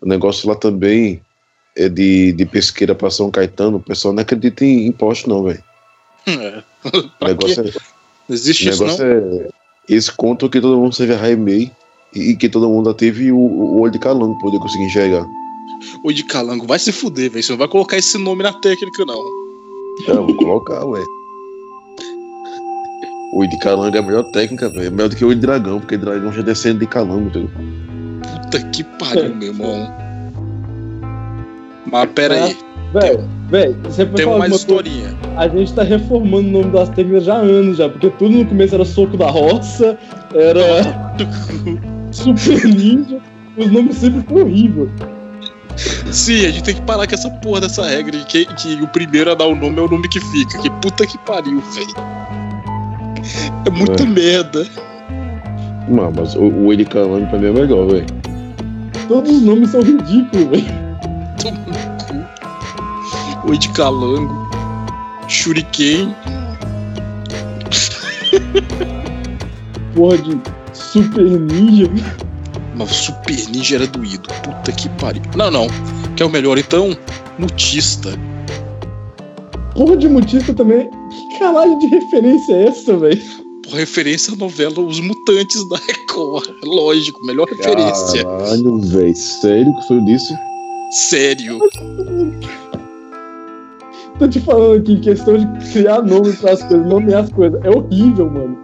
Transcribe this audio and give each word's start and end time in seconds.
o 0.00 0.06
negócio 0.06 0.48
lá 0.48 0.54
também 0.54 1.20
é 1.76 1.88
de, 1.88 2.32
de 2.32 2.46
pesqueira 2.46 2.94
pra 2.94 3.10
São 3.10 3.30
Caetano. 3.30 3.76
O 3.78 3.82
pessoal 3.82 4.14
não 4.14 4.22
acredita 4.22 4.64
em 4.64 4.86
imposto, 4.86 5.28
não, 5.28 5.42
velho. 5.44 5.62
É. 6.26 6.62
O 7.22 7.26
negócio, 7.26 7.62
quê? 7.62 7.70
é, 7.70 7.80
Não 8.28 8.34
existe 8.34 8.68
o 8.68 8.70
isso, 8.70 8.84
não? 8.84 8.92
negócio 8.92 9.06
é. 9.06 9.48
Eles 9.88 10.08
contam 10.08 10.48
que 10.48 10.60
todo 10.60 10.78
mundo 10.78 10.96
teve 10.96 11.14
a 11.14 11.36
MEI 11.36 11.70
e 12.14 12.34
que 12.36 12.48
todo 12.48 12.68
mundo 12.68 12.92
teve 12.94 13.32
o, 13.32 13.36
o 13.38 13.80
olho 13.80 13.92
de 13.92 13.98
calango 13.98 14.34
pra 14.34 14.42
poder 14.42 14.58
conseguir 14.58 14.84
enxergar. 14.84 15.26
O 16.04 16.12
de 16.12 16.22
calango 16.24 16.66
vai 16.66 16.78
se 16.78 16.92
fuder, 16.92 17.30
velho. 17.30 17.42
Você 17.42 17.52
não 17.52 17.58
vai 17.58 17.68
colocar 17.68 17.96
esse 17.96 18.16
nome 18.18 18.42
na 18.42 18.52
técnica, 18.52 19.04
não. 19.04 19.22
Não, 20.08 20.26
vou 20.26 20.36
colocar, 20.36 20.84
ué. 20.84 21.02
O 23.32 23.40
olho 23.40 23.50
de 23.50 23.58
calango 23.58 23.96
é 23.96 24.00
a 24.00 24.02
melhor 24.02 24.24
técnica, 24.30 24.68
velho. 24.68 24.86
É 24.86 24.90
melhor 24.90 25.08
do 25.08 25.16
que 25.16 25.24
o 25.24 25.28
olho 25.28 25.36
de 25.36 25.42
dragão, 25.42 25.80
porque 25.80 25.96
dragão 25.96 26.32
já 26.32 26.42
descende 26.42 26.80
de 26.80 26.86
calango, 26.86 27.28
entendeu? 27.28 27.50
Puta 28.50 28.60
que 28.70 28.82
pariu, 28.84 29.34
meu 29.34 29.48
irmão. 29.48 29.90
Mas 31.90 32.10
pera 32.10 32.44
aí, 32.44 32.56
Velho, 32.92 33.28
velho, 33.48 33.76
você 33.84 34.04
tem 34.04 34.26
coisa, 34.26 34.54
historinha. 34.54 35.14
a 35.36 35.46
gente 35.46 35.72
tá 35.72 35.84
reformando 35.84 36.48
o 36.48 36.50
nome 36.50 36.72
das 36.72 36.88
técnicas 36.88 37.24
já 37.24 37.34
há 37.34 37.38
anos 37.38 37.76
já, 37.76 37.88
porque 37.88 38.10
tudo 38.10 38.38
no 38.38 38.44
começo 38.44 38.74
era 38.74 38.84
soco 38.84 39.16
da 39.16 39.30
roça, 39.30 39.96
era 40.34 41.14
super 42.10 42.64
ninja, 42.64 43.20
os 43.56 43.70
nomes 43.70 43.96
sempre 43.96 44.22
foram 44.22 44.42
horríveis. 44.46 44.90
Sim, 46.10 46.46
a 46.46 46.50
gente 46.50 46.64
tem 46.64 46.74
que 46.74 46.82
parar 46.82 47.06
com 47.06 47.14
essa 47.14 47.30
porra 47.30 47.60
dessa 47.60 47.86
regra 47.86 48.18
de 48.18 48.24
que, 48.26 48.44
que 48.44 48.82
o 48.82 48.88
primeiro 48.88 49.30
a 49.30 49.34
dar 49.36 49.46
o 49.46 49.54
nome 49.54 49.78
é 49.78 49.82
o 49.82 49.88
nome 49.88 50.08
que 50.08 50.20
fica. 50.20 50.58
Que 50.60 50.68
puta 50.68 51.06
que 51.06 51.16
pariu, 51.18 51.60
velho. 51.60 51.94
É 53.66 53.70
muita 53.70 54.02
É. 54.02 54.06
merda. 54.06 54.66
Não, 55.88 56.12
mas 56.14 56.34
o, 56.34 56.42
o 56.66 56.76
de 56.76 56.84
calango 56.84 57.26
pra 57.28 57.38
mim 57.38 57.46
é 57.46 57.52
melhor, 57.52 57.86
velho. 57.86 58.06
Todos 59.10 59.28
os 59.28 59.42
nomes 59.42 59.70
são 59.70 59.82
ridículos, 59.82 60.46
velho. 60.46 60.66
Oi 63.44 63.58
de 63.58 63.68
calango. 63.70 64.48
Shuriken. 65.26 66.14
Porra 69.96 70.16
de 70.16 70.40
super 70.72 71.24
ninja. 71.24 71.90
Mas 72.76 72.90
Super 72.90 73.34
Ninja 73.48 73.74
era 73.74 73.88
doído. 73.88 74.28
Puta 74.44 74.70
que 74.70 74.88
pariu. 74.90 75.22
Não, 75.34 75.50
não. 75.50 75.66
Quer 76.14 76.26
o 76.26 76.30
melhor 76.30 76.56
então? 76.56 76.96
Mutista. 77.36 78.10
Porra 79.74 79.96
de 79.96 80.08
mutista 80.08 80.54
também. 80.54 80.88
Que 81.10 81.38
caralho 81.40 81.76
de 81.80 81.88
referência 81.88 82.52
é 82.52 82.68
essa, 82.68 82.96
velho? 82.96 83.39
Por 83.62 83.74
referência 83.74 84.32
à 84.32 84.36
novela 84.36 84.80
Os 84.80 84.98
Mutantes 85.00 85.68
da 85.68 85.76
Record. 85.76 86.50
Lógico, 86.64 87.24
melhor 87.24 87.46
referência. 87.48 88.24
Caralho, 88.24 88.78
velho. 88.80 89.14
Sério 89.16 89.74
que 89.76 89.86
foi 89.88 90.00
disso? 90.04 90.34
Sério. 90.92 91.58
Tô 94.18 94.28
te 94.28 94.40
falando 94.40 94.80
aqui, 94.80 94.98
questão 95.00 95.36
de 95.38 95.72
criar 95.72 96.02
nome 96.02 96.32
pras 96.34 96.62
coisas, 96.62 96.86
nomear 96.86 97.24
as 97.24 97.32
coisas. 97.32 97.58
É 97.64 97.70
horrível, 97.70 98.30
mano. 98.30 98.58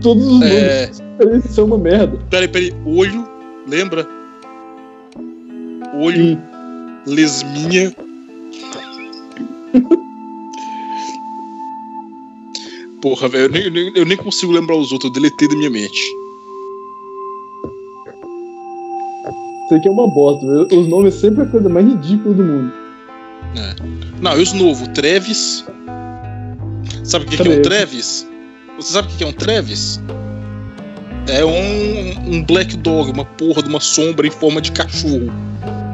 Todos 0.00 0.24
os 0.26 0.42
É. 0.42 0.88
nomes 1.18 1.44
são 1.50 1.64
uma 1.64 1.78
merda. 1.78 2.16
Peraí, 2.30 2.46
peraí. 2.48 2.72
Olho, 2.84 3.26
lembra? 3.66 4.06
Olho, 5.94 6.38
E 7.06 7.10
lesminha. 7.10 7.92
Porra, 13.06 13.28
velho, 13.28 13.44
eu 13.44 13.48
nem, 13.50 13.70
nem- 13.70 13.92
eu 13.94 14.04
nem 14.04 14.16
consigo 14.16 14.50
lembrar 14.50 14.74
os 14.74 14.90
outros, 14.90 15.08
eu 15.08 15.14
deletei 15.14 15.46
da 15.46 15.54
minha 15.54 15.70
mente. 15.70 16.00
isso 19.66 19.74
aqui 19.76 19.86
é 19.86 19.90
uma 19.92 20.08
bosta, 20.08 20.44
velho. 20.44 20.80
Os 20.80 20.88
nomes 20.88 21.14
sempre 21.14 21.42
é 21.42 21.44
a 21.44 21.48
coisa 21.48 21.68
mais 21.68 21.86
ridícula 21.86 22.34
do 22.34 22.42
mundo. 22.42 22.72
Não, 24.20 24.36
e 24.36 24.42
os 24.42 24.52
novos? 24.52 24.88
Treves. 24.88 25.64
Sabe 27.04 27.26
o 27.26 27.28
que, 27.28 27.36
que 27.36 27.42
é 27.48 27.58
um 27.58 27.62
Treves. 27.62 28.22
Treves? 28.22 28.28
Você 28.76 28.92
sabe 28.92 29.06
o 29.12 29.16
que 29.16 29.22
é 29.22 29.26
um 29.28 29.32
Treves? 29.32 30.00
É 31.28 31.44
um, 31.44 32.34
um 32.34 32.44
Black 32.44 32.76
Dog, 32.76 33.12
uma 33.12 33.24
porra 33.24 33.62
de 33.62 33.68
uma 33.68 33.78
sombra 33.80 34.26
em 34.26 34.32
forma 34.32 34.60
de 34.60 34.72
cachorro. 34.72 35.30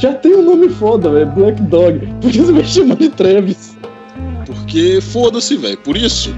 Já 0.00 0.14
tem 0.14 0.34
um 0.36 0.42
nome 0.42 0.70
foda, 0.70 1.10
velho. 1.10 1.26
Black 1.32 1.60
Dog. 1.64 1.98
Por 2.22 2.30
que 2.30 2.38
você 2.40 2.50
vai 2.52 2.64
chamar 2.64 2.96
de 2.96 3.10
Travis? 3.10 3.76
Porque 4.46 5.02
foda-se, 5.02 5.54
velho. 5.58 5.76
Por 5.78 5.98
isso. 5.98 6.34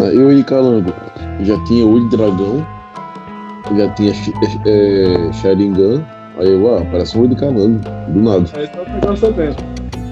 Ah, 0.00 0.12
eu 0.12 0.34
de 0.34 0.42
calango. 0.44 0.92
Já 1.42 1.62
tinha 1.64 1.86
olho 1.86 2.08
de 2.08 2.16
dragão. 2.16 2.66
Já 3.76 3.88
tinha 3.90 4.12
é, 4.66 5.32
Sharingan. 5.34 6.02
Aí 6.38 6.50
eu, 6.50 6.74
ah, 6.74 6.82
parece 6.90 7.16
um 7.16 7.20
olho 7.20 7.30
de 7.30 7.36
calango. 7.36 7.80
Do 8.08 8.20
nada. 8.20 8.44
Aí 8.54 8.68
só 9.16 9.30
tempo. 9.32 9.62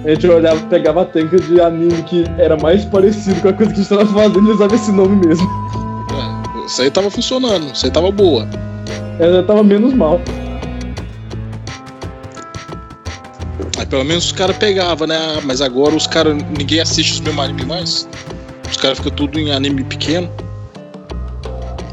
A 0.05 0.11
gente 0.11 0.27
olhava, 0.29 0.61
pegava 0.67 1.03
a 1.03 1.05
técnica 1.05 1.39
de 1.39 1.61
anime 1.61 2.03
que 2.05 2.25
era 2.39 2.57
mais 2.57 2.85
parecido 2.85 3.41
com 3.41 3.49
a 3.49 3.53
coisa 3.53 3.73
que 3.73 3.81
a 3.81 3.83
gente 3.83 3.89
tava 3.89 4.07
fazendo 4.07 4.49
e 4.49 4.53
usava 4.53 4.75
esse 4.75 4.93
nome 4.93 5.27
mesmo. 5.27 5.47
É, 6.13 6.67
isso 6.67 6.83
aí 6.83 6.91
tava 6.91 7.11
funcionando, 7.11 7.67
isso 7.75 7.85
aí 7.85 7.91
tava 7.91 8.11
boa. 8.13 8.47
Ela 9.19 9.41
já 9.41 9.43
tava 9.43 9.65
menos 9.65 9.93
mal. 9.95 10.21
Aí 13.77 13.87
pelo 13.87 14.05
menos 14.05 14.27
os 14.27 14.33
caras 14.33 14.57
pegavam, 14.57 15.07
né? 15.09 15.17
Ah, 15.17 15.41
Mas 15.45 15.61
agora 15.61 15.95
os 15.95 16.07
caras. 16.07 16.37
ninguém 16.57 16.81
assiste 16.81 17.13
os 17.15 17.21
mesmos 17.21 17.45
animes 17.45 17.67
mais. 17.67 18.09
Os 18.71 18.77
caras 18.77 18.99
ficam 18.99 19.13
tudo 19.15 19.39
em 19.39 19.51
anime 19.53 19.85
pequeno. 19.85 20.29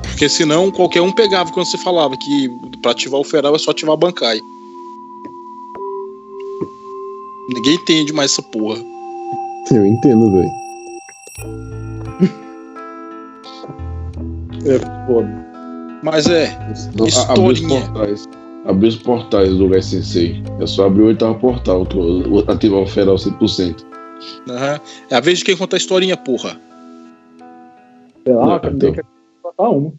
Porque 0.04 0.30
senão 0.30 0.72
qualquer 0.72 1.02
um 1.02 1.12
pegava 1.12 1.52
quando 1.52 1.66
você 1.66 1.78
falava 1.78 2.16
que 2.18 2.50
pra 2.82 2.92
ativar 2.92 3.20
o 3.20 3.24
feral 3.24 3.56
é 3.56 3.58
só 3.60 3.72
ativar 3.72 3.94
a 3.94 3.98
Bankai. 3.98 4.40
Ninguém 7.50 7.76
entende 7.76 8.14
mais 8.14 8.32
essa 8.32 8.42
porra. 8.42 8.80
Eu 9.72 9.86
entendo, 9.86 10.32
velho. 10.32 10.52
É 14.66 14.80
foda. 15.08 15.46
Mas 16.04 16.28
é, 16.28 16.48
Não, 16.96 17.06
a- 17.08 17.32
Abrir 17.34 17.52
os 17.52 17.60
Historinha. 17.60 17.82
portais. 17.92 18.26
Abrir 18.66 18.88
os 18.88 18.96
portais 18.96 19.50
do 19.50 19.58
lugar 19.58 19.84
sensei. 19.84 20.42
É 20.60 20.66
só 20.66 20.86
abrir 20.88 21.04
o 21.04 21.08
oitavo 21.08 21.36
portal, 21.40 21.86
ativar 22.48 22.80
o 22.80 22.88
feral 22.88 23.16
100%. 23.16 23.84
Aham. 24.50 24.80
é 25.10 25.16
a 25.16 25.20
vez 25.20 25.40
de 25.40 25.46
quem 25.46 25.58
conta 25.58 25.76
a 25.76 25.78
historinha, 25.78 26.16
porra. 26.18 26.60
Sei 28.26 28.34
lá, 28.34 28.46
Não, 28.48 28.60
tem 28.60 28.72
então. 28.74 28.94
que 28.94 29.02
botar 29.44 29.70
uma. 29.70 29.94